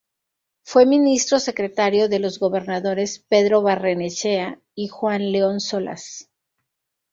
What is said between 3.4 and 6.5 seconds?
Barrenechea y Juan León Solas.